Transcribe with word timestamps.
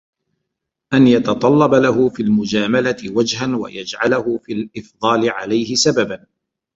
أَنْ 0.93 1.07
يَتَطَلَّبَ 1.07 1.73
لَهُ 1.73 2.09
فِي 2.09 2.23
الْمُجَامَلَةِ 2.23 2.95
وَجْهًا 3.09 3.55
وَيَجْعَلَهُ 3.55 4.37
فِي 4.43 4.53
الْإِفْضَالِ 4.53 5.29
عَلَيْهِ 5.29 5.75
سَبَبًا 5.75 6.25